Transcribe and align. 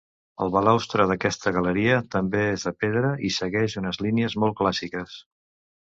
El 0.43 0.51
balustre 0.53 1.05
d'aquesta 1.11 1.51
galeria 1.57 1.99
també 2.15 2.41
és 2.55 2.65
de 2.69 2.73
pedra 2.85 3.13
i 3.29 3.33
segueix 3.39 3.77
unes 3.83 4.01
línies 4.07 4.37
molt 4.45 4.59
clàssiques. 4.63 5.21